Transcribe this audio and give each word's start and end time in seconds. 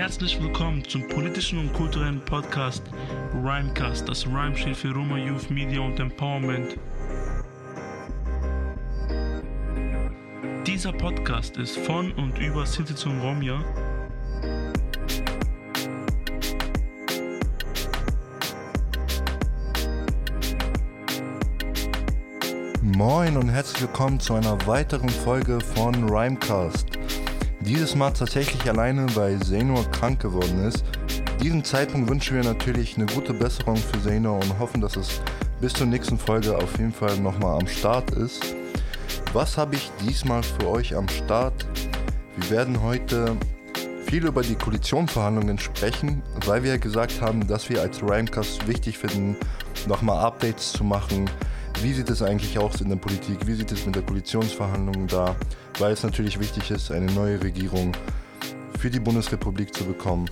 Herzlich 0.00 0.42
willkommen 0.42 0.82
zum 0.88 1.06
politischen 1.08 1.58
und 1.58 1.74
kulturellen 1.74 2.24
Podcast 2.24 2.82
Rhymecast. 3.34 4.08
Das 4.08 4.26
Rhyme 4.26 4.56
steht 4.56 4.78
für 4.78 4.94
Roma 4.94 5.18
Youth 5.18 5.50
Media 5.50 5.78
und 5.82 6.00
Empowerment. 6.00 6.78
Dieser 10.66 10.92
Podcast 10.94 11.58
ist 11.58 11.76
von 11.76 12.12
und 12.12 12.38
über 12.38 12.64
Sinti 12.64 12.94
und 13.06 13.20
Romja 13.20 13.62
Moin 22.80 23.36
und 23.36 23.50
herzlich 23.50 23.82
willkommen 23.82 24.18
zu 24.18 24.32
einer 24.32 24.66
weiteren 24.66 25.10
Folge 25.10 25.60
von 25.60 26.08
Rhymecast. 26.08 26.89
Dieses 27.70 27.94
Mal 27.94 28.10
tatsächlich 28.10 28.68
alleine, 28.68 29.06
weil 29.14 29.40
Senor 29.44 29.88
krank 29.92 30.18
geworden 30.18 30.64
ist. 30.64 30.82
Diesen 31.40 31.62
Zeitpunkt 31.62 32.10
wünschen 32.10 32.34
wir 32.34 32.42
natürlich 32.42 32.96
eine 32.96 33.06
gute 33.06 33.32
Besserung 33.32 33.76
für 33.76 34.00
Senor 34.00 34.40
und 34.40 34.58
hoffen, 34.58 34.80
dass 34.80 34.96
es 34.96 35.20
bis 35.60 35.74
zur 35.74 35.86
nächsten 35.86 36.18
Folge 36.18 36.56
auf 36.56 36.76
jeden 36.78 36.92
Fall 36.92 37.16
nochmal 37.20 37.60
am 37.60 37.68
Start 37.68 38.10
ist. 38.10 38.42
Was 39.34 39.56
habe 39.56 39.76
ich 39.76 39.88
diesmal 40.04 40.42
für 40.42 40.66
euch 40.68 40.96
am 40.96 41.08
Start? 41.08 41.64
Wir 42.36 42.50
werden 42.50 42.82
heute 42.82 43.36
viel 44.04 44.26
über 44.26 44.42
die 44.42 44.56
Koalitionsverhandlungen 44.56 45.60
sprechen, 45.60 46.24
weil 46.46 46.64
wir 46.64 46.76
gesagt 46.76 47.20
haben, 47.20 47.46
dass 47.46 47.70
wir 47.70 47.82
als 47.82 48.02
Rhymecast 48.02 48.66
wichtig 48.66 48.98
finden, 48.98 49.36
nochmal 49.86 50.18
Updates 50.24 50.72
zu 50.72 50.82
machen 50.82 51.30
wie 51.82 51.94
sieht 51.94 52.10
es 52.10 52.20
eigentlich 52.20 52.58
aus 52.58 52.82
in 52.82 52.90
der 52.90 52.96
Politik? 52.96 53.46
Wie 53.46 53.54
sieht 53.54 53.72
es 53.72 53.86
mit 53.86 53.94
der 53.94 54.02
Koalitionsverhandlung 54.02 55.06
da? 55.06 55.34
Weil 55.80 55.94
es 55.94 56.02
natürlich 56.02 56.38
wichtig 56.38 56.70
ist, 56.70 56.90
eine 56.90 57.10
neue 57.12 57.42
Regierung 57.42 57.92
für 58.78 58.90
die 58.90 59.00
Bundesrepublik 59.00 59.74
zu 59.74 59.84
bekommen. 59.84 60.30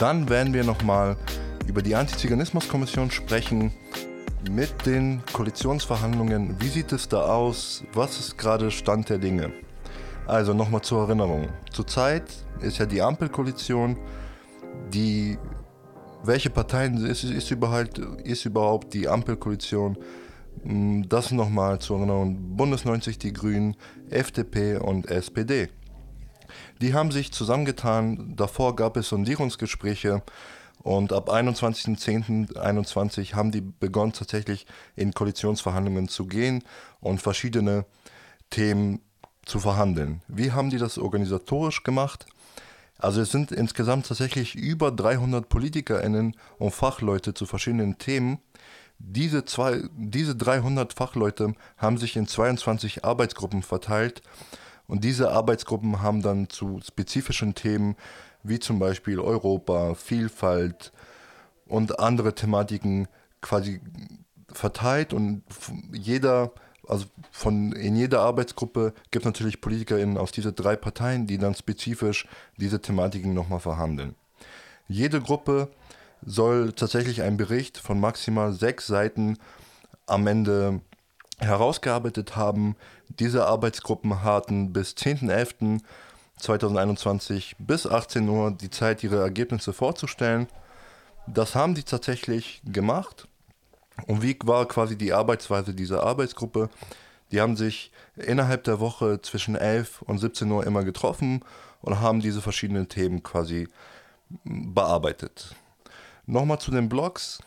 Dann 0.00 0.28
werden 0.28 0.52
wir 0.52 0.64
nochmal 0.64 1.16
über 1.68 1.82
die 1.82 1.94
Antiziganismuskommission 1.94 3.12
sprechen 3.12 3.72
mit 4.50 4.84
den 4.84 5.22
Koalitionsverhandlungen. 5.32 6.56
Wie 6.60 6.66
sieht 6.66 6.92
es 6.92 7.08
da 7.08 7.22
aus? 7.22 7.84
Was 7.92 8.18
ist 8.18 8.38
gerade 8.38 8.72
Stand 8.72 9.08
der 9.08 9.18
Dinge? 9.18 9.52
Also 10.26 10.52
nochmal 10.52 10.82
zur 10.82 11.02
Erinnerung. 11.02 11.48
Zurzeit 11.70 12.24
ist 12.60 12.78
ja 12.78 12.86
die 12.86 13.00
Ampelkoalition, 13.00 13.96
die 14.92 15.38
welche 16.24 16.50
Parteien 16.50 17.06
ist, 17.06 17.22
ist, 17.22 17.50
überhaupt, 17.52 17.98
ist 17.98 18.44
überhaupt 18.44 18.94
die 18.94 19.06
Ampelkoalition? 19.06 19.96
Mm, 20.64 21.02
das 21.08 21.30
nochmal 21.30 21.80
zur 21.80 21.98
Erinnerung. 21.98 22.56
Bundes 22.56 22.84
90 22.84 23.18
Die 23.18 23.32
Grünen, 23.32 23.76
FDP 24.10 24.76
und 24.76 25.10
SPD. 25.10 25.68
Die 26.80 26.94
haben 26.94 27.10
sich 27.10 27.32
zusammengetan. 27.32 28.36
Davor 28.36 28.76
gab 28.76 28.96
es 28.96 29.08
Sondierungsgespräche 29.08 30.22
und 30.82 31.12
ab 31.12 31.30
21.10.21 31.30 33.34
haben 33.34 33.50
die 33.50 33.60
begonnen 33.60 34.12
tatsächlich 34.12 34.66
in 34.94 35.12
Koalitionsverhandlungen 35.12 36.08
zu 36.08 36.26
gehen 36.26 36.62
und 37.00 37.20
verschiedene 37.20 37.84
Themen 38.50 39.00
zu 39.44 39.58
verhandeln. 39.58 40.22
Wie 40.28 40.52
haben 40.52 40.70
die 40.70 40.78
das 40.78 40.98
organisatorisch 40.98 41.82
gemacht? 41.82 42.26
Also 42.98 43.20
es 43.20 43.30
sind 43.30 43.52
insgesamt 43.52 44.06
tatsächlich 44.06 44.54
über 44.54 44.90
300 44.90 45.48
PolitikerInnen 45.48 46.36
und 46.58 46.70
Fachleute 46.72 47.34
zu 47.34 47.46
verschiedenen 47.46 47.98
Themen 47.98 48.38
diese, 48.98 49.44
zwei, 49.44 49.82
diese 49.96 50.34
300 50.36 50.92
Fachleute 50.92 51.54
haben 51.76 51.98
sich 51.98 52.16
in 52.16 52.26
22 52.26 53.04
Arbeitsgruppen 53.04 53.62
verteilt 53.62 54.22
und 54.86 55.04
diese 55.04 55.30
Arbeitsgruppen 55.30 56.02
haben 56.02 56.22
dann 56.22 56.48
zu 56.48 56.80
spezifischen 56.84 57.54
Themen 57.54 57.96
wie 58.42 58.58
zum 58.58 58.78
Beispiel 58.78 59.20
Europa, 59.20 59.94
Vielfalt 59.94 60.92
und 61.66 61.98
andere 61.98 62.34
Thematiken 62.34 63.08
quasi 63.40 63.80
verteilt 64.52 65.12
und 65.12 65.42
jeder, 65.92 66.52
also 66.88 67.06
von 67.30 67.72
in 67.72 67.96
jeder 67.96 68.20
Arbeitsgruppe 68.20 68.94
gibt 69.10 69.24
es 69.24 69.26
natürlich 69.26 69.60
PolitikerInnen 69.60 70.16
aus 70.16 70.32
diesen 70.32 70.54
drei 70.54 70.76
Parteien, 70.76 71.26
die 71.26 71.38
dann 71.38 71.54
spezifisch 71.54 72.26
diese 72.56 72.80
Thematiken 72.80 73.34
nochmal 73.34 73.60
verhandeln. 73.60 74.14
Jede 74.88 75.20
Gruppe 75.20 75.68
soll 76.26 76.72
tatsächlich 76.72 77.22
ein 77.22 77.38
Bericht 77.38 77.78
von 77.78 77.98
maximal 78.00 78.52
sechs 78.52 78.86
Seiten 78.86 79.38
am 80.06 80.26
Ende 80.26 80.80
herausgearbeitet 81.38 82.36
haben. 82.36 82.76
Diese 83.08 83.46
Arbeitsgruppen 83.46 84.22
hatten 84.22 84.72
bis 84.72 84.94
10.11.2021 84.94 87.52
bis 87.58 87.86
18 87.86 88.26
Uhr 88.28 88.50
die 88.50 88.70
Zeit, 88.70 89.04
ihre 89.04 89.20
Ergebnisse 89.20 89.72
vorzustellen. 89.72 90.48
Das 91.26 91.54
haben 91.54 91.74
sie 91.76 91.84
tatsächlich 91.84 92.60
gemacht. 92.64 93.28
Und 94.06 94.22
wie 94.22 94.36
war 94.44 94.66
quasi 94.66 94.98
die 94.98 95.12
Arbeitsweise 95.12 95.74
dieser 95.74 96.02
Arbeitsgruppe? 96.02 96.70
Die 97.32 97.40
haben 97.40 97.56
sich 97.56 97.90
innerhalb 98.16 98.64
der 98.64 98.80
Woche 98.80 99.20
zwischen 99.22 99.56
11 99.56 100.02
und 100.02 100.18
17 100.18 100.50
Uhr 100.50 100.66
immer 100.66 100.84
getroffen 100.84 101.42
und 101.82 102.00
haben 102.00 102.20
diese 102.20 102.42
verschiedenen 102.42 102.88
Themen 102.88 103.22
quasi 103.22 103.68
bearbeitet. 104.44 105.54
Nochmal 106.26 106.58
zu 106.58 106.70
den 106.70 106.88
Blogs. 106.88 107.38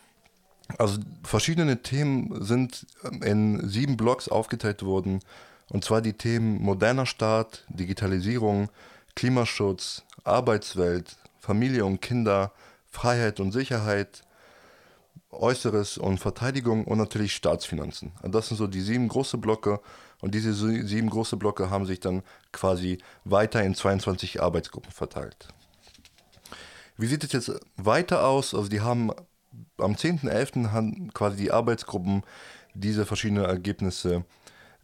Also 0.78 1.00
verschiedene 1.22 1.82
Themen 1.82 2.42
sind 2.42 2.86
in 3.22 3.68
sieben 3.68 3.96
Blogs 3.96 4.28
aufgeteilt 4.28 4.82
worden. 4.82 5.20
Und 5.68 5.84
zwar 5.84 6.00
die 6.00 6.14
Themen 6.14 6.60
moderner 6.62 7.06
Staat, 7.06 7.64
Digitalisierung, 7.68 8.70
Klimaschutz, 9.14 10.02
Arbeitswelt, 10.24 11.16
Familie 11.40 11.84
und 11.84 12.00
Kinder, 12.00 12.52
Freiheit 12.90 13.38
und 13.40 13.52
Sicherheit, 13.52 14.22
Äußeres 15.30 15.96
und 15.96 16.18
Verteidigung 16.18 16.84
und 16.84 16.98
natürlich 16.98 17.34
Staatsfinanzen. 17.34 18.12
Das 18.22 18.48
sind 18.48 18.56
so 18.56 18.66
die 18.66 18.80
sieben 18.80 19.08
große 19.08 19.38
Blöcke 19.38 19.80
und 20.20 20.34
diese 20.34 20.52
sieben 20.52 21.08
große 21.08 21.36
Blöcke 21.36 21.70
haben 21.70 21.86
sich 21.86 22.00
dann 22.00 22.22
quasi 22.52 22.98
weiter 23.24 23.62
in 23.62 23.74
22 23.74 24.42
Arbeitsgruppen 24.42 24.90
verteilt. 24.90 25.48
Wie 27.00 27.06
sieht 27.06 27.24
es 27.24 27.32
jetzt 27.32 27.50
weiter 27.76 28.26
aus? 28.26 28.54
Also 28.54 28.68
die 28.68 28.82
haben 28.82 29.10
am 29.78 29.94
10.11. 29.94 30.70
haben 30.70 31.12
quasi 31.14 31.36
die 31.38 31.50
Arbeitsgruppen 31.50 32.22
diese 32.74 33.06
verschiedenen 33.06 33.46
Ergebnisse 33.46 34.24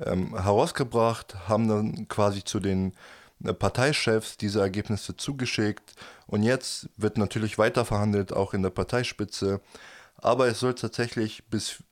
ähm, 0.01 0.35
herausgebracht, 0.35 1.37
haben 1.47 1.69
dann 1.69 2.09
quasi 2.09 2.43
zu 2.43 2.59
den 2.59 2.95
äh, 3.45 3.53
Parteichefs 3.53 4.39
diese 4.39 4.61
Ergebnisse 4.61 5.17
zugeschickt 5.17 5.95
und 6.27 6.43
jetzt 6.43 6.89
wird 6.97 7.19
natürlich 7.19 7.59
weiter 7.59 7.85
verhandelt, 7.85 8.33
auch 8.33 8.55
in 8.55 8.63
der 8.63 8.71
Parteispitze. 8.71 9.61
Aber 10.17 10.49
es 10.49 10.61
soll 10.61 10.75
tatsächlich 10.75 11.45
bis 11.51 11.83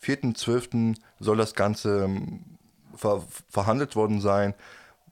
4.12. 0.00 0.96
soll 1.18 1.36
das 1.36 1.54
Ganze 1.54 2.04
ähm, 2.04 2.44
ver 2.94 3.24
verhandelt 3.48 3.96
worden 3.96 4.20
sein. 4.20 4.54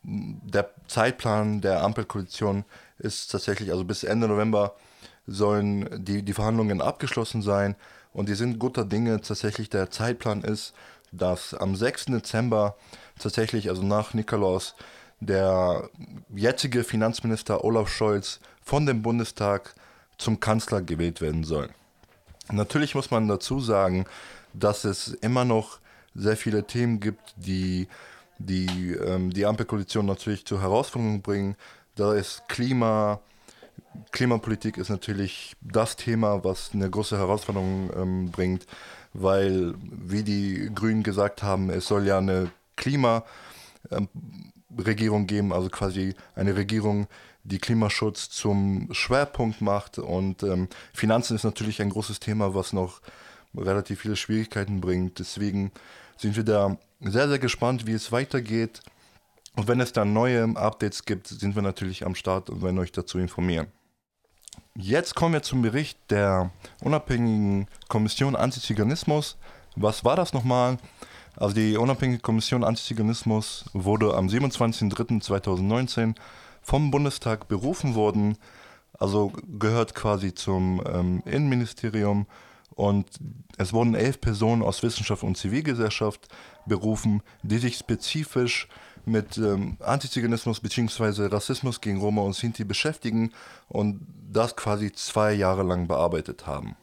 Der 0.05 0.71
Zeitplan 0.89 1.61
der 1.61 1.83
Ampelkoalition 1.83 2.65
ist 2.99 3.31
tatsächlich, 3.31 3.71
also 3.71 3.85
bis 3.85 4.05
Ende 4.05 4.29
November 4.29 4.75
sollen 5.27 6.05
die, 6.05 6.23
die 6.23 6.33
Verhandlungen 6.33 6.81
abgeschlossen 6.81 7.43
sein 7.43 7.77
und 8.13 8.29
die 8.29 8.35
sind 8.35 8.59
guter 8.59 8.85
Dinge. 8.85 9.21
Tatsächlich 9.21 9.71
der 9.71 9.91
Zeitplan 9.91 10.43
ist, 10.43 10.75
dass 11.13 11.55
am 11.55 11.77
6. 11.77 12.07
Dezember 12.07 12.77
tatsächlich, 13.19 13.69
also 13.69 13.83
nach 13.83 14.15
Nikolaus, 14.15 14.75
der 15.21 15.89
jetzige 16.35 16.83
Finanzminister 16.83 17.65
Olaf 17.65 17.89
Scholz 17.89 18.41
von 18.63 18.87
dem 18.87 19.03
Bundestag 19.03 19.75
zum 20.19 20.41
Kanzler 20.41 20.83
gewählt 20.83 21.21
werden 21.21 21.45
soll. 21.45 21.71
Natürlich 22.51 22.95
muss 22.95 23.11
man 23.11 23.29
dazu 23.29 23.61
sagen, 23.61 24.05
dass 24.53 24.85
es 24.85 25.09
immer 25.09 25.45
noch 25.45 25.79
sehr 26.15 26.37
viele 26.37 26.67
Themen 26.67 27.01
gibt, 27.01 27.35
die 27.37 27.89
die, 28.47 28.93
ähm, 28.93 29.31
die 29.33 29.47
Ampelkoalition 29.47 30.07
natürlich 30.07 30.45
zu 30.45 30.61
Herausforderungen 30.61 31.23
bringen. 31.23 31.57
Da 31.95 32.15
ist 32.15 32.49
Klima, 32.49 33.21
Klimapolitik 34.11 34.77
ist 34.79 34.89
natürlich 34.89 35.55
das 35.61 35.97
Thema, 35.97 36.45
was 36.45 36.71
eine 36.73 36.89
große 36.89 37.19
Herausforderung 37.19 37.91
ähm, 37.97 38.31
bringt, 38.31 38.67
weil, 39.13 39.75
wie 39.81 40.23
die 40.23 40.71
Grünen 40.75 41.03
gesagt 41.03 41.43
haben, 41.43 41.71
es 41.71 41.87
soll 41.87 42.07
ja 42.07 42.19
eine 42.19 42.51
Klimaregierung 42.77 43.27
ähm, 45.23 45.27
geben, 45.27 45.53
also 45.53 45.69
quasi 45.69 46.15
eine 46.35 46.57
Regierung, 46.57 47.07
die 47.45 47.59
Klimaschutz 47.59 48.31
zum 48.31 48.89
Schwerpunkt 48.93 49.61
macht. 49.61 49.99
Und 49.99 50.43
ähm, 50.43 50.69
Finanzen 50.93 51.37
ist 51.37 51.45
natürlich 51.45 51.83
ein 51.83 51.91
großes 51.91 52.21
Thema, 52.21 52.55
was 52.55 52.73
noch 52.73 53.01
relativ 53.57 54.01
viele 54.01 54.17
Schwierigkeiten 54.17 54.81
bringt. 54.81 55.19
Deswegen 55.19 55.73
sind 56.17 56.37
wir 56.37 56.45
da 56.45 56.77
sehr, 57.01 57.29
sehr 57.29 57.39
gespannt, 57.39 57.87
wie 57.87 57.93
es 57.93 58.13
weitergeht. 58.13 58.81
Und 59.57 59.69
wenn 59.69 59.81
es 59.81 59.93
dann 59.93 60.13
neue 60.13 60.45
Updates 60.57 61.05
gibt, 61.05 61.27
sind 61.27 61.55
wir 61.55 61.63
natürlich 61.63 62.07
am 62.07 62.15
Start 62.15 62.49
und 62.49 62.63
werden 62.63 62.79
euch 62.79 62.93
dazu 62.93 63.19
informieren. 63.19 63.67
Jetzt 64.75 65.15
kommen 65.15 65.35
wir 65.35 65.43
zum 65.43 65.61
Bericht 65.63 65.99
der 66.11 66.51
unabhängigen 66.83 67.67
Kommission 67.89 68.37
Antiziganismus. 68.37 69.37
Was 69.77 70.05
war 70.05 70.17
das 70.17 70.33
nochmal? 70.33 70.79
Also 71.37 71.55
die 71.55 71.77
unabhängige 71.77 72.21
Kommission 72.21 72.65
Antiziganismus 72.65 73.65
wurde 73.73 74.15
am 74.15 74.29
27.03.2019 74.29 76.15
vom 76.63 76.91
Bundestag 76.91 77.49
berufen 77.49 77.95
worden 77.95 78.39
also 79.03 79.33
gehört 79.59 79.97
quasi 79.97 80.33
zum 80.33 80.81
ähm, 80.87 81.23
Innenministerium 81.27 82.27
und 82.75 83.07
es 83.59 83.73
wurden 83.73 83.95
elf 83.95 84.21
Personen 84.21 84.63
aus 84.63 84.83
Wissenschaft 84.83 85.23
und 85.23 85.37
Zivilgesellschaft 85.37 86.29
berufen, 86.67 87.23
die 87.43 87.59
sich 87.59 87.77
spezifisch 87.77 88.69
mit 89.05 89.37
ähm, 89.39 89.77
Antiziganismus 89.81 90.61
bzw. 90.61 91.27
Rassismus 91.27 91.81
gegen 91.81 92.01
Roma 92.01 92.23
und 92.23 92.35
Sinti 92.35 92.65
beschäftigen 92.65 93.33
und 93.69 94.01
das 94.31 94.57
quasi 94.57 94.93
zwei 94.93 95.33
Jahre 95.33 95.63
lang 95.65 95.89
bearbeitet 95.89 96.47
haben. 96.47 96.77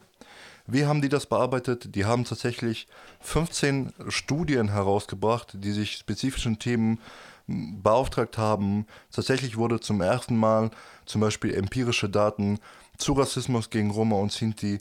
Wie 0.66 0.86
haben 0.86 1.02
die 1.02 1.08
das 1.08 1.26
bearbeitet? 1.26 1.94
Die 1.94 2.04
haben 2.04 2.24
tatsächlich 2.24 2.86
15 3.20 3.92
Studien 4.08 4.70
herausgebracht, 4.70 5.52
die 5.54 5.72
sich 5.72 5.92
spezifischen 5.92 6.58
Themen 6.58 7.00
beauftragt 7.48 8.38
haben. 8.38 8.86
Tatsächlich 9.10 9.56
wurde 9.56 9.80
zum 9.80 10.00
ersten 10.00 10.36
Mal 10.36 10.70
zum 11.06 11.20
Beispiel 11.20 11.54
empirische 11.54 12.08
Daten 12.08 12.60
zu 12.98 13.14
Rassismus 13.14 13.70
gegen 13.70 13.90
Roma 13.90 14.16
und 14.16 14.30
Sinti 14.30 14.78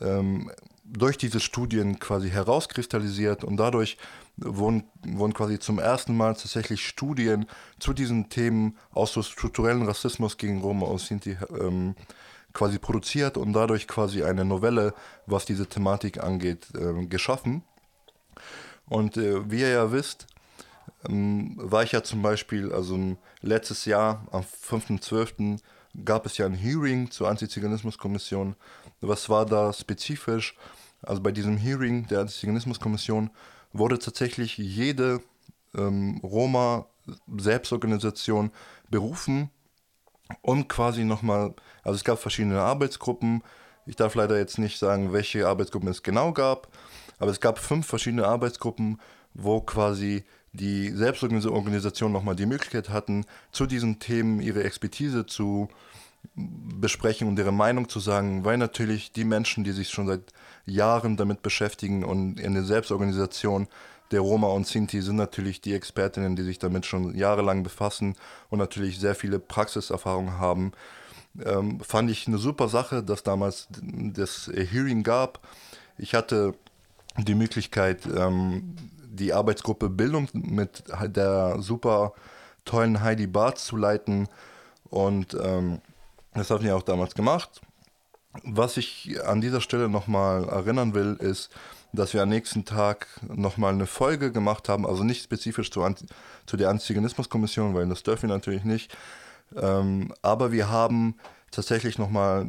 ähm, 0.00 0.50
durch 0.84 1.16
diese 1.16 1.40
Studien 1.40 1.98
quasi 1.98 2.30
herauskristallisiert 2.30 3.44
und 3.44 3.56
dadurch 3.56 3.96
wurden, 4.36 4.84
wurden 5.06 5.32
quasi 5.32 5.58
zum 5.58 5.78
ersten 5.78 6.16
Mal 6.16 6.34
tatsächlich 6.34 6.86
Studien 6.86 7.46
zu 7.78 7.92
diesen 7.92 8.28
Themen 8.28 8.76
aus 8.92 9.12
so 9.12 9.22
strukturellen 9.22 9.86
Rassismus 9.86 10.36
gegen 10.36 10.60
Roma 10.60 10.86
und 10.86 11.00
Sinti 11.00 11.36
ähm, 11.58 11.94
quasi 12.52 12.78
produziert 12.78 13.36
und 13.36 13.52
dadurch 13.52 13.88
quasi 13.88 14.22
eine 14.22 14.44
Novelle, 14.44 14.94
was 15.26 15.44
diese 15.44 15.66
Thematik 15.66 16.22
angeht, 16.22 16.66
äh, 16.74 17.06
geschaffen. 17.06 17.62
Und 18.88 19.16
äh, 19.16 19.50
wie 19.50 19.60
ihr 19.60 19.70
ja 19.70 19.92
wisst, 19.92 20.26
ähm, 21.08 21.54
war 21.56 21.82
ich 21.82 21.92
ja 21.92 22.02
zum 22.02 22.22
Beispiel, 22.22 22.72
also 22.72 23.16
letztes 23.40 23.84
Jahr 23.84 24.26
am 24.30 24.42
5.12. 24.42 25.58
gab 26.04 26.26
es 26.26 26.36
ja 26.38 26.46
ein 26.46 26.54
Hearing 26.54 27.10
zur 27.10 27.28
Antiziganismuskommission. 27.28 28.54
Was 29.00 29.28
war 29.28 29.44
da 29.46 29.72
spezifisch? 29.72 30.56
Also 31.02 31.20
bei 31.22 31.32
diesem 31.32 31.56
Hearing 31.56 32.06
der 32.06 32.20
Antiziganismuskommission 32.20 33.30
wurde 33.72 33.98
tatsächlich 33.98 34.58
jede 34.58 35.20
ähm, 35.74 36.20
Roma-Selbstorganisation 36.22 38.52
berufen, 38.90 39.50
um 40.40 40.68
quasi 40.68 41.04
nochmal, 41.04 41.54
also 41.82 41.96
es 41.96 42.04
gab 42.04 42.18
verschiedene 42.18 42.60
Arbeitsgruppen. 42.60 43.42
Ich 43.86 43.96
darf 43.96 44.14
leider 44.14 44.38
jetzt 44.38 44.58
nicht 44.58 44.78
sagen, 44.78 45.12
welche 45.12 45.48
Arbeitsgruppen 45.48 45.88
es 45.88 46.04
genau 46.04 46.32
gab, 46.32 46.68
aber 47.18 47.30
es 47.30 47.40
gab 47.40 47.58
fünf 47.58 47.86
verschiedene 47.86 48.26
Arbeitsgruppen, 48.26 48.98
wo 49.34 49.60
quasi 49.60 50.24
die 50.52 50.90
Selbstorganisation 50.90 52.12
nochmal 52.12 52.36
die 52.36 52.46
Möglichkeit 52.46 52.90
hatten, 52.90 53.24
zu 53.52 53.66
diesen 53.66 53.98
Themen 53.98 54.40
ihre 54.40 54.64
Expertise 54.64 55.26
zu 55.26 55.68
besprechen 56.34 57.26
und 57.28 57.38
ihre 57.38 57.52
Meinung 57.52 57.88
zu 57.88 58.00
sagen, 58.00 58.44
weil 58.44 58.58
natürlich 58.58 59.12
die 59.12 59.24
Menschen, 59.24 59.64
die 59.64 59.72
sich 59.72 59.90
schon 59.90 60.06
seit 60.06 60.32
Jahren 60.66 61.16
damit 61.16 61.42
beschäftigen 61.42 62.04
und 62.04 62.38
in 62.38 62.54
der 62.54 62.64
Selbstorganisation 62.64 63.66
der 64.12 64.20
Roma 64.20 64.48
und 64.48 64.66
Sinti 64.66 65.00
sind 65.00 65.16
natürlich 65.16 65.62
die 65.62 65.74
Expertinnen, 65.74 66.36
die 66.36 66.42
sich 66.42 66.58
damit 66.58 66.86
schon 66.86 67.16
jahrelang 67.16 67.62
befassen 67.62 68.14
und 68.50 68.58
natürlich 68.58 69.00
sehr 69.00 69.14
viele 69.14 69.38
Praxiserfahrungen 69.38 70.38
haben. 70.38 70.72
Ähm, 71.44 71.80
fand 71.80 72.10
ich 72.10 72.28
eine 72.28 72.38
super 72.38 72.68
Sache, 72.68 73.02
dass 73.02 73.22
damals 73.22 73.68
das 73.70 74.50
Hearing 74.54 75.02
gab. 75.02 75.40
Ich 75.96 76.14
hatte 76.14 76.54
die 77.16 77.34
Möglichkeit, 77.34 78.06
ähm, 78.06 78.76
die 79.12 79.32
Arbeitsgruppe 79.32 79.88
Bildung 79.88 80.28
mit 80.32 80.84
der 81.02 81.60
super 81.60 82.12
tollen 82.64 83.02
Heidi 83.02 83.26
Barth 83.26 83.58
zu 83.58 83.76
leiten. 83.76 84.28
Und 84.88 85.34
ähm, 85.34 85.80
das 86.34 86.50
haben 86.50 86.64
wir 86.64 86.76
auch 86.76 86.82
damals 86.82 87.14
gemacht. 87.14 87.60
Was 88.44 88.76
ich 88.78 89.18
an 89.24 89.40
dieser 89.40 89.60
Stelle 89.60 89.88
nochmal 89.88 90.48
erinnern 90.48 90.94
will, 90.94 91.16
ist, 91.20 91.50
dass 91.92 92.14
wir 92.14 92.22
am 92.22 92.30
nächsten 92.30 92.64
Tag 92.64 93.06
nochmal 93.28 93.74
eine 93.74 93.86
Folge 93.86 94.32
gemacht 94.32 94.70
haben, 94.70 94.86
also 94.86 95.04
nicht 95.04 95.24
spezifisch 95.24 95.70
zu, 95.70 95.82
Anti 95.82 96.06
zu 96.46 96.56
der 96.56 96.70
Antiziganismuskommission, 96.70 97.74
weil 97.74 97.86
das 97.88 98.02
dürfen 98.02 98.28
wir 98.28 98.34
natürlich 98.34 98.64
nicht. 98.64 98.96
Ähm, 99.54 100.14
aber 100.22 100.52
wir 100.52 100.70
haben 100.70 101.16
tatsächlich 101.50 101.98
nochmal 101.98 102.46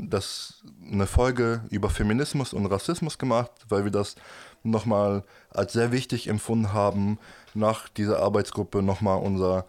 eine 0.91 1.07
Folge 1.07 1.61
über 1.69 1.89
Feminismus 1.89 2.53
und 2.53 2.65
Rassismus 2.65 3.17
gemacht, 3.17 3.51
weil 3.67 3.83
wir 3.83 3.91
das 3.91 4.15
nochmal 4.63 5.23
als 5.49 5.73
sehr 5.73 5.91
wichtig 5.91 6.27
empfunden 6.27 6.73
haben, 6.73 7.19
nach 7.53 7.89
dieser 7.89 8.19
Arbeitsgruppe 8.19 8.81
nochmal 8.81 9.19
unser 9.19 9.65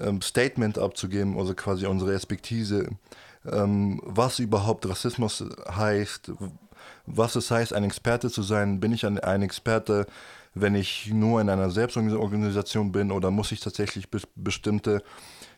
ähm, 0.00 0.22
Statement 0.22 0.78
abzugeben, 0.78 1.38
also 1.38 1.54
quasi 1.54 1.86
unsere 1.86 2.14
Expertise, 2.14 2.88
ähm, 3.50 4.00
was 4.04 4.38
überhaupt 4.38 4.88
Rassismus 4.88 5.44
heißt, 5.70 6.32
was 7.06 7.36
es 7.36 7.50
heißt, 7.50 7.72
ein 7.72 7.84
Experte 7.84 8.30
zu 8.30 8.42
sein. 8.42 8.80
Bin 8.80 8.92
ich 8.92 9.04
ein, 9.06 9.18
ein 9.18 9.42
Experte, 9.42 10.06
wenn 10.54 10.74
ich 10.74 11.10
nur 11.12 11.40
in 11.40 11.48
einer 11.48 11.70
Selbstorganisation 11.70 12.92
bin 12.92 13.10
oder 13.10 13.30
muss 13.30 13.52
ich 13.52 13.60
tatsächlich 13.60 14.10
be 14.10 14.20
bestimmte 14.34 15.02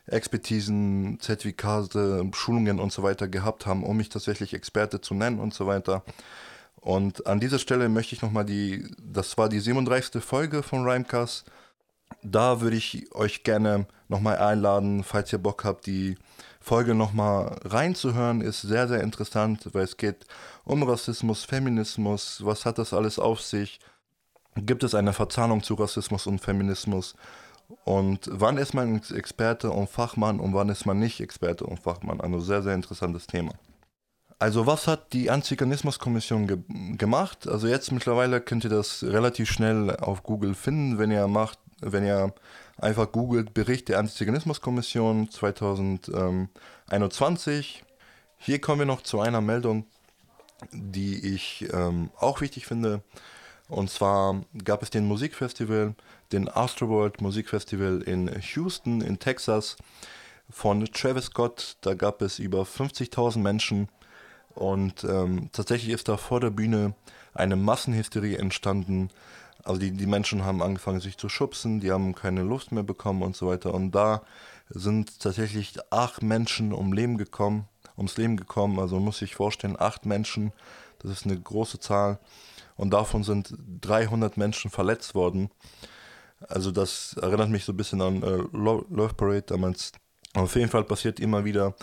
Expertisen, 0.07 1.19
Zertifikate, 1.21 2.29
Schulungen 2.33 2.81
und 2.81 2.93
so 2.93 3.03
weiter 3.03 3.29
gehabt 3.29 3.67
haben, 3.67 3.85
um 3.85 3.97
mich 3.97 4.09
tatsächlich 4.09 4.55
Experte 4.55 5.01
zu 5.01 5.15
nennen 5.15 5.39
und 5.39 5.55
so 5.55 5.67
weiter. 5.67 6.03
Und 6.81 7.27
an 7.27 7.41
dieser 7.41 7.59
Stelle 7.59 7.89
möchte 7.89 8.15
ich 8.15 8.23
nochmal 8.23 8.45
die, 8.45 8.87
das 8.99 9.37
war 9.37 9.49
die 9.49 9.61
37. 9.61 10.23
Folge 10.23 10.63
von 10.63 10.85
Rhymecast. 10.85 11.45
Da 12.23 12.61
würde 12.61 12.77
ich 12.77 13.15
euch 13.15 13.45
gerne 13.45 13.87
nochmal 14.09 14.39
einladen, 14.39 15.05
falls 15.05 15.33
ihr 15.33 15.39
Bock 15.39 15.65
habt, 15.65 15.87
die 15.87 16.17
Folge 16.61 16.95
nochmal 16.95 17.59
reinzuhören. 17.65 18.41
Ist 18.41 18.63
sehr, 18.63 18.89
sehr 18.89 19.03
interessant, 19.03 19.69
weil 19.73 19.85
es 19.85 19.97
geht 19.97 20.27
um 20.65 20.83
Rassismus, 20.83 21.45
Feminismus, 21.45 22.45
was 22.45 22.65
hat 22.65 22.79
das 22.79 22.93
alles 22.93 23.19
auf 23.19 23.41
sich? 23.41 23.81
Gibt 24.57 24.83
es 24.83 24.95
eine 24.95 25.13
Verzahnung 25.13 25.63
zu 25.63 25.75
Rassismus 25.75 26.27
und 26.27 26.41
Feminismus? 26.41 27.15
Und 27.85 28.29
wann 28.33 28.59
ist 28.59 28.75
man 28.75 29.01
Experte 29.15 29.71
und 29.71 29.89
Fachmann 29.89 30.41
und 30.41 30.55
wann 30.55 30.69
ist 30.69 30.87
man 30.87 30.99
nicht 30.99 31.21
Experte 31.21 31.65
und 31.65 31.79
Fachmann? 31.79 32.21
Also 32.21 32.41
sehr, 32.41 32.63
sehr 32.63 32.75
interessantes 32.75 33.27
Thema. 33.27 33.53
Also 34.41 34.67
was 34.67 34.87
hat 34.87 35.13
die 35.13 35.31
Antiziganismuskommission 35.31 36.47
ge 36.47 36.59
gemacht? 36.97 37.47
Also 37.47 37.69
jetzt 37.69 37.93
mittlerweile 37.93 38.41
könnt 38.41 38.65
ihr 38.65 38.71
das 38.71 39.03
relativ 39.03 39.51
schnell 39.51 39.95
auf 39.97 40.23
Google 40.23 40.55
finden, 40.55 40.99
wenn 40.99 41.11
ihr 41.11 41.29
macht, 41.29 41.59
wenn 41.83 42.07
ihr 42.07 42.33
einfach 42.79 43.13
googelt 43.13 43.53
Bericht 43.53 43.91
der 43.91 43.99
Antiziganismuskommission 43.99 45.31
2021. 45.31 47.85
Hier 48.39 48.63
kommen 48.63 48.79
wir 48.79 48.87
noch 48.87 49.03
zu 49.03 49.21
einer 49.21 49.43
Meldung, 49.43 49.85
die 50.73 51.35
ich 51.35 51.69
ähm, 51.75 52.09
auch 52.19 52.41
wichtig 52.41 52.65
finde. 52.65 53.03
Und 53.69 53.91
zwar 53.91 54.41
gab 54.65 54.83
es 54.83 54.89
den 54.89 55.07
Musikfestival, 55.07 55.95
den 56.33 56.49
Astroworld 56.49 57.21
Musikfestival 57.21 58.01
in 58.01 58.31
Houston 58.55 59.03
in 59.03 59.19
Texas 59.19 59.77
von 60.49 60.83
Travis 60.87 61.27
Scott. 61.27 61.77
Da 61.83 61.93
gab 61.93 62.23
es 62.23 62.39
über 62.39 62.63
50.000 62.63 63.41
Menschen 63.41 63.91
und 64.61 65.05
ähm, 65.05 65.49
tatsächlich 65.53 65.91
ist 65.95 66.11
da 66.11 66.19
vor 66.19 66.39
der 66.39 66.51
Bühne 66.51 66.93
eine 67.33 67.57
Massenhysterie 67.57 68.37
entstanden. 68.37 69.09
Also 69.65 69.81
die, 69.81 69.91
die 69.91 70.05
Menschen 70.05 70.45
haben 70.45 70.61
angefangen 70.61 71.01
sich 71.01 71.17
zu 71.17 71.31
schubsen, 71.31 71.81
die 71.81 71.91
haben 71.91 72.15
keine 72.15 72.43
Lust 72.43 72.71
mehr 72.71 72.83
bekommen 72.83 73.23
und 73.23 73.35
so 73.35 73.47
weiter. 73.47 73.73
Und 73.73 73.93
da 73.93 74.21
sind 74.69 75.19
tatsächlich 75.19 75.79
acht 75.89 76.23
Menschen 76.23 76.75
um 76.75 76.93
Leben 76.93 77.17
gekommen, 77.17 77.69
ums 77.97 78.19
Leben 78.19 78.37
gekommen. 78.37 78.79
Also 78.79 78.97
man 78.97 79.07
muss 79.07 79.19
sich 79.19 79.35
vorstellen, 79.35 79.77
acht 79.79 80.05
Menschen, 80.05 80.53
das 80.99 81.11
ist 81.11 81.25
eine 81.25 81.41
große 81.41 81.81
Zahl. 81.81 82.19
Und 82.77 82.91
davon 82.91 83.25
sind 83.25 83.55
300 83.81 84.37
Menschen 84.37 84.71
verletzt 84.71 85.15
worden. 85.15 85.49
Also 86.49 86.71
das 86.71 87.15
erinnert 87.15 87.49
mich 87.49 87.65
so 87.65 87.73
ein 87.73 87.79
bisschen 87.79 88.03
an 88.03 88.23
äh, 88.23 88.43
Love 88.53 89.15
Parade 89.17 89.43
damals. 89.47 89.93
Auf 90.35 90.55
jeden 90.55 90.69
Fall 90.69 90.85
passiert 90.85 91.19
immer 91.19 91.47
wieder, 91.47 91.75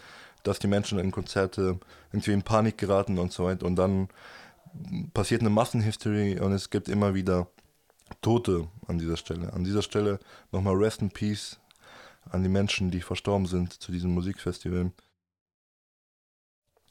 dass 0.47 0.59
die 0.59 0.67
Menschen 0.67 0.99
in 0.99 1.11
Konzerte 1.11 1.79
irgendwie 2.11 2.31
in 2.31 2.41
Panik 2.41 2.77
geraten 2.77 3.19
und 3.19 3.31
so 3.31 3.45
weiter. 3.45 3.65
Und 3.65 3.75
dann 3.75 4.07
passiert 5.13 5.41
eine 5.41 5.49
Massenhistory 5.49 6.39
und 6.39 6.53
es 6.53 6.69
gibt 6.69 6.87
immer 6.89 7.13
wieder 7.13 7.47
Tote 8.21 8.67
an 8.87 8.97
dieser 8.97 9.17
Stelle. 9.17 9.51
An 9.53 9.63
dieser 9.63 9.81
Stelle 9.81 10.19
nochmal 10.51 10.75
Rest 10.75 11.01
in 11.01 11.09
Peace 11.09 11.59
an 12.29 12.43
die 12.43 12.49
Menschen, 12.49 12.91
die 12.91 13.01
verstorben 13.01 13.45
sind 13.45 13.73
zu 13.73 13.91
diesem 13.91 14.13
Musikfestival. 14.13 14.91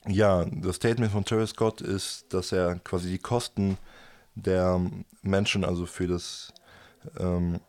Ja, 0.06 0.44
das 0.44 0.76
Statement 0.76 1.12
von 1.12 1.24
Travis 1.24 1.50
Scott 1.50 1.80
ist, 1.80 2.32
dass 2.32 2.52
er 2.52 2.76
quasi 2.76 3.10
die 3.10 3.18
Kosten 3.18 3.76
der 4.34 4.80
Menschen, 5.22 5.64
also 5.64 5.84
für 5.84 6.06
das 6.06 6.52
ähm, 7.18 7.60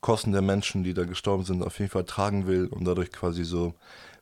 Kosten 0.00 0.32
der 0.32 0.42
Menschen, 0.42 0.84
die 0.84 0.94
da 0.94 1.04
gestorben 1.04 1.44
sind, 1.44 1.62
auf 1.62 1.78
jeden 1.78 1.90
Fall 1.90 2.04
tragen 2.04 2.46
will 2.46 2.66
und 2.66 2.84
dadurch 2.84 3.12
quasi 3.12 3.44
so 3.44 3.74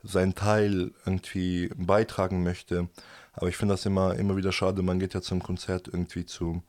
seinen 0.03 0.35
Teil 0.35 0.93
irgendwie 1.07 1.71
beitragen 1.77 2.43
möchte. 2.43 2.89
Aber 3.33 3.49
ich 3.49 3.57
finde 3.57 3.75
das 3.75 3.87
immer, 3.87 4.15
immer 4.17 4.37
wieder 4.37 4.53
schade. 4.53 4.83
Man 4.83 4.99
geht 4.99 5.15
ja 5.15 5.23
zum 5.23 5.43
Konzert 5.43 5.89
irgendwie 5.89 6.27
zu, 6.27 6.63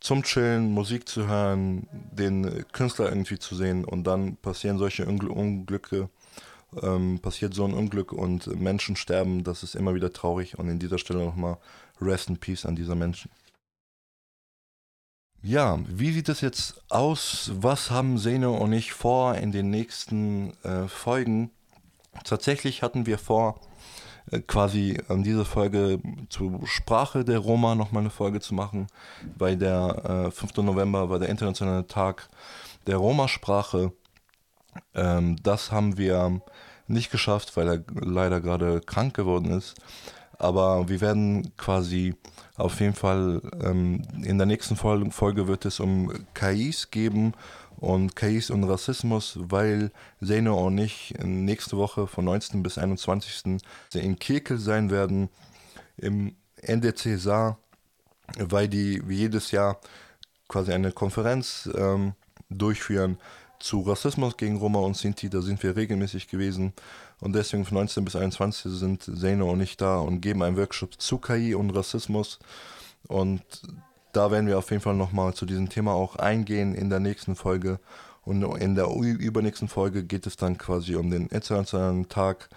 zum 0.00 0.22
Chillen, 0.22 0.70
Musik 0.72 1.08
zu 1.08 1.26
hören, 1.26 1.88
den 1.92 2.64
Künstler 2.72 3.08
irgendwie 3.08 3.38
zu 3.38 3.54
sehen 3.54 3.84
und 3.84 4.04
dann 4.04 4.36
passieren 4.36 4.78
solche 4.78 5.06
Unglücke. 5.06 6.08
ähm, 6.80 7.20
passiert 7.20 7.54
so 7.54 7.64
ein 7.64 7.74
Unglück 7.74 8.12
und 8.12 8.46
Menschen 8.60 8.96
sterben. 8.96 9.44
Das 9.44 9.62
ist 9.62 9.74
immer 9.74 9.94
wieder 9.94 10.12
traurig 10.12 10.58
und 10.58 10.68
in 10.68 10.78
dieser 10.78 10.98
Stelle 10.98 11.24
nochmal 11.24 11.58
Rest 12.00 12.28
in 12.30 12.38
Peace 12.38 12.64
an 12.64 12.76
dieser 12.76 12.94
Menschen. 12.94 13.30
Ja, 15.44 15.80
wie 15.88 16.12
sieht 16.12 16.28
es 16.28 16.40
jetzt 16.40 16.80
aus? 16.88 17.50
Was 17.54 17.90
haben 17.90 18.16
Seno 18.16 18.56
und 18.56 18.72
ich 18.72 18.92
vor 18.92 19.34
in 19.34 19.50
den 19.50 19.70
nächsten 19.70 20.52
äh, 20.62 20.86
Folgen? 20.86 21.50
Tatsächlich 22.24 22.82
hatten 22.82 23.06
wir 23.06 23.18
vor, 23.18 23.60
äh, 24.30 24.40
quasi 24.40 24.98
an 25.08 25.22
dieser 25.22 25.44
Folge 25.44 26.00
zur 26.28 26.66
Sprache 26.66 27.24
der 27.24 27.38
Roma 27.38 27.74
nochmal 27.74 28.02
eine 28.02 28.10
Folge 28.10 28.40
zu 28.40 28.54
machen, 28.54 28.86
weil 29.36 29.56
der 29.56 30.26
äh, 30.28 30.30
5. 30.30 30.58
November 30.58 31.10
war 31.10 31.18
der 31.18 31.28
internationale 31.28 31.86
Tag 31.86 32.28
der 32.86 32.96
Roma-Sprache. 32.96 33.92
Ähm, 34.94 35.36
das 35.42 35.72
haben 35.72 35.98
wir 35.98 36.40
nicht 36.86 37.10
geschafft, 37.10 37.56
weil 37.56 37.68
er 37.68 37.84
leider 38.00 38.40
gerade 38.40 38.80
krank 38.80 39.14
geworden 39.14 39.50
ist. 39.50 39.74
Aber 40.38 40.88
wir 40.88 41.00
werden 41.00 41.56
quasi 41.56 42.14
auf 42.56 42.80
jeden 42.80 42.94
Fall 42.94 43.40
ähm, 43.62 44.02
in 44.22 44.38
der 44.38 44.46
nächsten 44.46 44.76
Folge 44.76 45.46
wird 45.46 45.64
es 45.64 45.80
um 45.80 46.12
KIs 46.34 46.90
geben 46.90 47.32
und 47.82 48.14
KIs 48.14 48.50
und 48.50 48.62
Rassismus, 48.62 49.36
weil 49.40 49.90
Zeno 50.24 50.66
und 50.66 50.78
ich 50.78 51.14
nächste 51.20 51.76
Woche 51.76 52.06
von 52.06 52.24
19. 52.24 52.62
bis 52.62 52.78
21. 52.78 53.60
in 53.94 54.18
Kirkel 54.20 54.58
sein 54.58 54.88
werden 54.88 55.28
im 55.96 56.36
NDC 56.62 57.18
Saar, 57.18 57.58
weil 58.38 58.68
die 58.68 59.02
wie 59.08 59.16
jedes 59.16 59.50
Jahr 59.50 59.80
quasi 60.46 60.72
eine 60.72 60.92
Konferenz 60.92 61.68
ähm, 61.74 62.12
durchführen 62.50 63.18
zu 63.58 63.80
Rassismus 63.80 64.36
gegen 64.36 64.58
Roma 64.58 64.78
und 64.78 64.96
Sinti. 64.96 65.28
Da 65.28 65.42
sind 65.42 65.60
wir 65.64 65.74
regelmäßig 65.74 66.28
gewesen 66.28 66.74
und 67.18 67.34
deswegen 67.34 67.64
von 67.64 67.78
19 67.78 68.04
bis 68.04 68.14
21 68.14 68.70
sind 68.70 69.02
Zeno 69.02 69.50
und 69.50 69.60
ich 69.60 69.76
da 69.76 69.98
und 69.98 70.20
geben 70.20 70.44
einen 70.44 70.56
Workshop 70.56 71.00
zu 71.00 71.18
KI 71.18 71.56
und 71.56 71.70
Rassismus. 71.70 72.38
Und 73.08 73.42
da 74.12 74.30
werden 74.30 74.46
wir 74.46 74.58
auf 74.58 74.70
jeden 74.70 74.82
Fall 74.82 74.94
nochmal 74.94 75.34
zu 75.34 75.46
diesem 75.46 75.68
Thema 75.68 75.92
auch 75.92 76.16
eingehen 76.16 76.74
in 76.74 76.90
der 76.90 77.00
nächsten 77.00 77.34
Folge. 77.34 77.80
Und 78.24 78.42
in 78.58 78.76
der 78.76 78.86
übernächsten 78.88 79.68
Folge 79.68 80.04
geht 80.04 80.26
es 80.26 80.36
dann 80.36 80.56
quasi 80.56 80.94
um 80.94 81.10
den 81.10 81.26
internationalen 81.26 82.08
Tag 82.08 82.48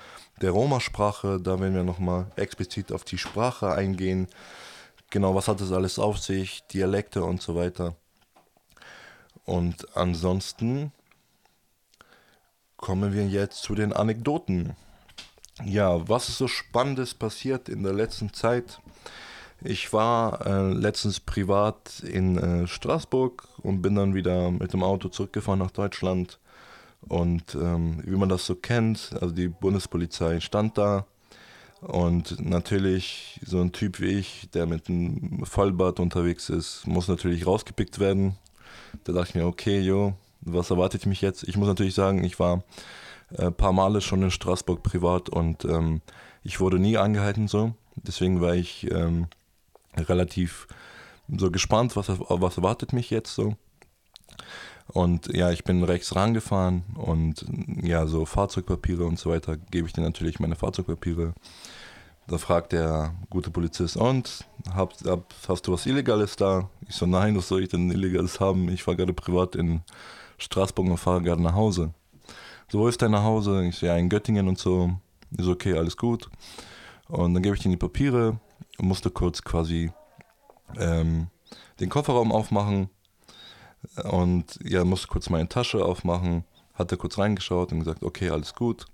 der 0.41 0.51
Roma-Sprache. 0.51 1.39
Da 1.41 1.59
werden 1.59 1.73
wir 1.73 1.83
nochmal 1.83 2.27
explizit 2.35 2.91
auf 2.91 3.03
die 3.03 3.17
Sprache 3.17 3.71
eingehen. 3.71 4.27
Genau, 5.09 5.33
was 5.33 5.47
hat 5.47 5.61
das 5.61 5.71
alles 5.71 5.97
auf 5.97 6.19
sich, 6.19 6.63
Dialekte 6.67 7.23
und 7.23 7.41
so 7.41 7.55
weiter. 7.55 7.95
Und 9.45 9.95
ansonsten 9.95 10.91
kommen 12.77 13.13
wir 13.13 13.25
jetzt 13.25 13.63
zu 13.63 13.73
den 13.73 13.93
Anekdoten. 13.93 14.75
Ja, 15.63 16.07
was 16.07 16.29
ist 16.29 16.37
so 16.37 16.47
Spannendes 16.47 17.13
passiert 17.13 17.69
in 17.69 17.81
der 17.81 17.93
letzten 17.93 18.33
Zeit? 18.33 18.79
Ich 19.67 19.93
war 19.93 20.45
äh, 20.45 20.73
letztens 20.73 21.19
privat 21.19 21.99
in 22.01 22.37
äh, 22.37 22.67
Straßburg 22.67 23.47
und 23.63 23.81
bin 23.81 23.95
dann 23.95 24.13
wieder 24.13 24.51
mit 24.51 24.73
dem 24.73 24.83
Auto 24.83 25.09
zurückgefahren 25.09 25.59
nach 25.59 25.71
Deutschland. 25.71 26.39
Und 27.07 27.55
ähm, 27.55 28.01
wie 28.05 28.15
man 28.15 28.29
das 28.29 28.45
so 28.45 28.53
kennt, 28.53 29.11
also 29.19 29.33
die 29.33 29.47
Bundespolizei 29.47 30.39
stand 30.39 30.77
da. 30.77 31.05
Und 31.81 32.43
natürlich, 32.43 33.39
so 33.43 33.59
ein 33.59 33.71
Typ 33.71 33.99
wie 33.99 34.19
ich, 34.19 34.49
der 34.53 34.67
mit 34.67 34.87
einem 34.87 35.45
Vollbart 35.45 35.99
unterwegs 35.99 36.49
ist, 36.49 36.85
muss 36.85 37.07
natürlich 37.07 37.47
rausgepickt 37.47 37.99
werden. 37.99 38.37
Da 39.03 39.13
dachte 39.13 39.29
ich 39.29 39.35
mir, 39.35 39.45
okay, 39.47 39.79
jo, 39.79 40.13
was 40.41 40.69
erwartet 40.69 41.07
mich 41.07 41.21
jetzt? 41.21 41.43
Ich 41.43 41.57
muss 41.57 41.67
natürlich 41.67 41.95
sagen, 41.95 42.23
ich 42.23 42.39
war 42.39 42.63
ein 43.37 43.47
äh, 43.47 43.51
paar 43.51 43.73
Male 43.73 44.01
schon 44.01 44.21
in 44.21 44.31
Straßburg 44.31 44.83
privat 44.83 45.29
und 45.29 45.65
ähm, 45.65 46.01
ich 46.43 46.59
wurde 46.59 46.77
nie 46.77 46.97
angehalten 46.97 47.47
so. 47.47 47.73
Deswegen 47.95 48.41
war 48.41 48.53
ich 48.53 48.91
ähm, 48.91 49.27
relativ 49.97 50.67
so 51.27 51.51
gespannt, 51.51 51.95
was, 51.95 52.09
was 52.09 52.57
erwartet 52.57 52.93
mich 52.93 53.09
jetzt 53.09 53.33
so. 53.33 53.55
Und 54.87 55.33
ja, 55.33 55.51
ich 55.51 55.63
bin 55.63 55.83
rechts 55.83 56.15
rangefahren 56.15 56.83
und 56.95 57.45
ja, 57.81 58.05
so 58.05 58.25
Fahrzeugpapiere 58.25 59.05
und 59.05 59.17
so 59.17 59.31
weiter 59.31 59.57
gebe 59.57 59.87
ich 59.87 59.93
dir 59.93 60.01
natürlich 60.01 60.39
meine 60.39 60.55
Fahrzeugpapiere. 60.55 61.33
Da 62.27 62.37
fragt 62.37 62.71
der 62.71 63.13
gute 63.29 63.51
Polizist, 63.51 63.97
und 63.97 64.45
hab, 64.73 64.93
hab, 65.05 65.33
hast 65.47 65.67
du 65.67 65.73
was 65.73 65.85
Illegales 65.85 66.35
da? 66.35 66.69
Ich 66.87 66.95
so, 66.95 67.05
nein, 67.05 67.37
was 67.37 67.47
soll 67.47 67.63
ich 67.63 67.69
denn 67.69 67.91
Illegales 67.91 68.39
haben? 68.39 68.69
Ich 68.69 68.85
war 68.87 68.95
gerade 68.95 69.13
privat 69.13 69.55
in 69.55 69.81
Straßburg 70.37 70.87
und 70.87 70.97
fahre 70.97 71.21
gerade 71.21 71.41
nach 71.41 71.53
Hause. 71.53 71.93
So, 72.67 72.79
wo 72.79 72.87
ist 72.87 73.01
dein 73.01 73.15
Hause? 73.15 73.65
Ich 73.65 73.75
so, 73.75 73.85
ja, 73.85 73.95
in 73.95 74.09
Göttingen 74.09 74.47
und 74.47 74.57
so. 74.57 74.91
Ist 75.37 75.45
so, 75.45 75.51
okay, 75.51 75.77
alles 75.77 75.97
gut. 75.97 76.29
Und 77.07 77.35
dann 77.35 77.43
gebe 77.43 77.55
ich 77.55 77.61
dir 77.61 77.69
die 77.69 77.77
Papiere 77.77 78.39
und 78.77 78.87
musste 78.87 79.09
kurz 79.09 79.41
quasi 79.43 79.91
ähm, 80.77 81.27
den 81.79 81.89
Kofferraum 81.89 82.31
aufmachen 82.31 82.89
und 84.03 84.59
ja, 84.63 84.83
musste 84.83 85.07
kurz 85.07 85.29
meine 85.29 85.47
Tasche 85.47 85.83
aufmachen, 85.85 86.43
hatte 86.73 86.97
kurz 86.97 87.17
reingeschaut 87.17 87.71
und 87.71 87.79
gesagt, 87.79 88.03
okay, 88.03 88.29
alles 88.29 88.53
gut. 88.53 88.85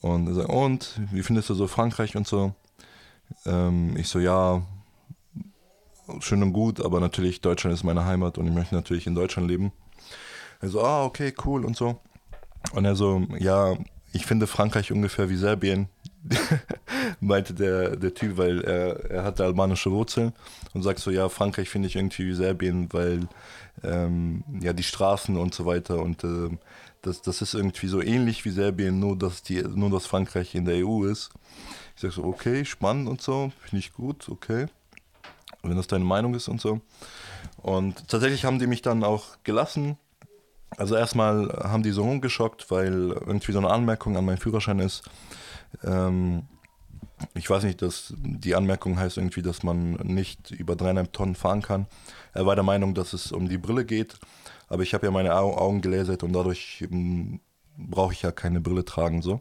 Und 0.00 0.28
er 0.28 0.34
sagt, 0.34 0.48
und, 0.48 1.00
wie 1.10 1.22
findest 1.22 1.50
du 1.50 1.54
so 1.54 1.66
Frankreich 1.66 2.16
und 2.16 2.26
so? 2.26 2.54
Ähm, 3.46 3.96
ich 3.96 4.08
so, 4.08 4.18
ja, 4.18 4.62
schön 6.20 6.42
und 6.42 6.52
gut, 6.52 6.80
aber 6.80 7.00
natürlich 7.00 7.40
Deutschland 7.40 7.74
ist 7.74 7.84
meine 7.84 8.04
Heimat 8.04 8.38
und 8.38 8.46
ich 8.46 8.52
möchte 8.52 8.74
natürlich 8.74 9.06
in 9.06 9.14
Deutschland 9.14 9.48
leben. 9.48 9.72
Er 10.60 10.68
so, 10.68 10.82
ah, 10.82 11.04
okay, 11.04 11.32
cool 11.44 11.64
und 11.64 11.76
so. 11.76 12.00
Und 12.72 12.84
er 12.84 12.94
so, 12.94 13.26
ja, 13.38 13.76
ich 14.12 14.26
finde 14.26 14.46
Frankreich 14.46 14.92
ungefähr 14.92 15.30
wie 15.30 15.36
Serbien, 15.36 15.88
meinte 17.20 17.54
der, 17.54 17.96
der 17.96 18.14
Typ, 18.14 18.36
weil 18.36 18.62
er, 18.62 19.10
er 19.10 19.24
hatte 19.24 19.44
albanische 19.44 19.90
Wurzeln 19.90 20.32
und 20.72 20.82
sagt 20.82 20.98
so, 20.98 21.10
ja, 21.10 21.28
Frankreich 21.28 21.68
finde 21.68 21.88
ich 21.88 21.96
irgendwie 21.96 22.26
wie 22.26 22.34
Serbien, 22.34 22.88
weil 22.92 23.28
ähm, 23.82 24.44
ja 24.60 24.72
die 24.72 24.82
Straßen 24.82 25.36
und 25.36 25.54
so 25.54 25.66
weiter 25.66 26.00
und 26.00 26.24
äh, 26.24 26.50
das, 27.02 27.22
das 27.22 27.40
ist 27.40 27.54
irgendwie 27.54 27.86
so 27.86 28.02
ähnlich 28.02 28.44
wie 28.44 28.50
Serbien, 28.50 29.00
nur 29.00 29.16
dass, 29.16 29.42
die, 29.42 29.62
nur 29.62 29.90
dass 29.90 30.06
Frankreich 30.06 30.54
in 30.54 30.64
der 30.64 30.86
EU 30.86 31.04
ist. 31.04 31.30
Ich 31.94 32.02
sage 32.02 32.14
so, 32.14 32.24
okay, 32.24 32.64
spannend 32.64 33.08
und 33.08 33.22
so, 33.22 33.52
finde 33.60 33.78
ich 33.78 33.92
gut, 33.92 34.28
okay. 34.28 34.66
Wenn 35.62 35.76
das 35.76 35.86
deine 35.86 36.04
Meinung 36.04 36.34
ist 36.34 36.48
und 36.48 36.60
so. 36.60 36.80
Und 37.58 38.08
tatsächlich 38.08 38.44
haben 38.44 38.58
die 38.58 38.66
mich 38.66 38.82
dann 38.82 39.04
auch 39.04 39.36
gelassen. 39.44 39.98
Also 40.76 40.96
erstmal 40.96 41.48
haben 41.62 41.82
die 41.82 41.90
so 41.90 42.02
rumgeschockt, 42.02 42.70
weil 42.70 43.10
irgendwie 43.10 43.52
so 43.52 43.58
eine 43.58 43.70
Anmerkung 43.70 44.16
an 44.16 44.24
meinen 44.24 44.38
Führerschein 44.38 44.78
ist. 44.78 45.02
Ähm, 45.84 46.44
ich 47.34 47.48
weiß 47.48 47.64
nicht, 47.64 47.82
dass 47.82 48.14
die 48.18 48.54
Anmerkung 48.54 48.98
heißt 48.98 49.16
irgendwie, 49.16 49.42
dass 49.42 49.62
man 49.62 49.92
nicht 50.02 50.50
über 50.50 50.76
dreieinhalb 50.76 51.12
Tonnen 51.12 51.34
fahren 51.34 51.62
kann. 51.62 51.86
Er 52.32 52.46
war 52.46 52.54
der 52.54 52.64
Meinung, 52.64 52.94
dass 52.94 53.12
es 53.12 53.32
um 53.32 53.48
die 53.48 53.58
Brille 53.58 53.84
geht. 53.84 54.18
Aber 54.68 54.82
ich 54.82 54.94
habe 54.94 55.06
ja 55.06 55.10
meine 55.10 55.34
Augen 55.34 55.80
gelasert 55.80 56.22
und 56.22 56.32
dadurch 56.32 56.86
ähm, 56.90 57.40
brauche 57.76 58.12
ich 58.12 58.22
ja 58.22 58.30
keine 58.30 58.60
Brille 58.60 58.84
tragen. 58.84 59.20
So. 59.20 59.40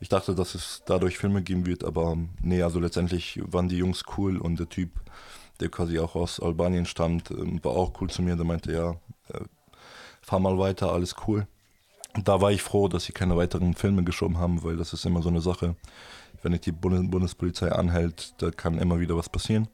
Ich 0.00 0.08
dachte, 0.08 0.34
dass 0.34 0.54
es 0.54 0.82
dadurch 0.86 1.18
Filme 1.18 1.42
geben 1.42 1.66
wird, 1.66 1.82
aber 1.84 2.16
nee, 2.40 2.62
also 2.62 2.78
letztendlich 2.78 3.40
waren 3.44 3.68
die 3.68 3.78
Jungs 3.78 4.04
cool 4.16 4.38
und 4.38 4.58
der 4.58 4.68
Typ, 4.68 4.90
der 5.60 5.70
quasi 5.70 5.98
auch 5.98 6.14
aus 6.14 6.40
Albanien 6.40 6.86
stammt, 6.86 7.30
ähm, 7.30 7.62
war 7.64 7.72
auch 7.72 8.00
cool 8.00 8.10
zu 8.10 8.22
mir. 8.22 8.36
Der 8.36 8.44
meinte, 8.44 8.72
ja, 8.72 8.92
äh, 9.28 9.44
fahr 10.20 10.40
mal 10.40 10.58
weiter, 10.58 10.92
alles 10.92 11.16
cool. 11.26 11.46
Da 12.24 12.40
war 12.40 12.50
ich 12.50 12.62
froh, 12.62 12.88
dass 12.88 13.04
sie 13.04 13.12
keine 13.12 13.36
weiteren 13.36 13.74
Filme 13.74 14.02
geschoben 14.02 14.38
haben, 14.38 14.62
weil 14.62 14.76
das 14.76 14.92
ist 14.92 15.06
immer 15.06 15.22
so 15.22 15.28
eine 15.28 15.40
Sache. 15.40 15.76
Wenn 16.42 16.52
ich 16.52 16.60
die 16.62 16.72
Bundespolizei 16.72 17.70
anhält, 17.70 18.34
da 18.38 18.50
kann 18.50 18.78
immer 18.78 19.00
wieder 19.00 19.16
was 19.16 19.28
passieren. 19.28 19.68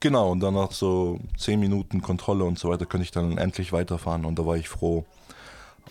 Genau, 0.00 0.30
und 0.30 0.40
dann 0.40 0.54
nach 0.54 0.72
so 0.72 1.18
10 1.38 1.58
Minuten 1.58 2.00
Kontrolle 2.00 2.44
und 2.44 2.58
so 2.58 2.68
weiter 2.68 2.86
könnte 2.86 3.04
ich 3.04 3.10
dann 3.10 3.36
endlich 3.36 3.72
weiterfahren 3.72 4.24
und 4.24 4.38
da 4.38 4.46
war 4.46 4.56
ich 4.56 4.68
froh, 4.68 5.04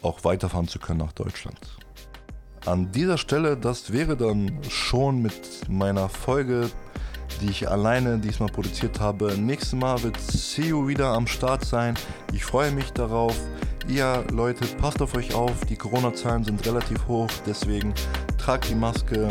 auch 0.02 0.24
weiterfahren 0.24 0.68
zu 0.68 0.80
können 0.80 1.00
nach 1.00 1.12
Deutschland. 1.12 1.60
An 2.66 2.92
dieser 2.92 3.18
Stelle, 3.18 3.58
das 3.58 3.92
wäre 3.92 4.16
dann 4.16 4.60
schon 4.70 5.22
mit 5.22 5.70
meiner 5.70 6.10
Folge, 6.10 6.70
die 7.42 7.50
ich 7.50 7.70
alleine 7.70 8.18
diesmal 8.18 8.50
produziert 8.50 9.00
habe. 9.00 9.38
Nächstes 9.38 9.74
Mal 9.74 10.02
wird 10.04 10.20
CEO 10.20 10.88
wieder 10.88 11.08
am 11.08 11.28
Start 11.28 11.66
sein. 11.66 11.96
Ich 12.34 12.46
freue 12.46 12.72
mich 12.72 12.92
darauf. 12.92 13.38
Ihr 13.88 14.26
Leute, 14.32 14.66
passt 14.78 15.02
auf 15.02 15.16
euch 15.16 15.34
auf. 15.34 15.66
Die 15.66 15.76
Corona-Zahlen 15.76 16.44
sind 16.44 16.66
relativ 16.66 17.08
hoch, 17.08 17.30
deswegen 17.46 17.94
tragt 18.38 18.70
die 18.70 18.76
Maske. 18.76 19.30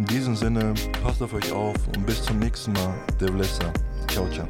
In 0.00 0.06
diesem 0.06 0.34
Sinne, 0.34 0.72
passt 1.02 1.22
auf 1.22 1.34
euch 1.34 1.52
auf 1.52 1.76
und 1.94 2.06
bis 2.06 2.22
zum 2.22 2.38
nächsten 2.38 2.72
Mal. 2.72 2.94
Der 3.20 3.28
Vlessa. 3.28 3.70
Ciao, 4.08 4.26
ciao. 4.30 4.48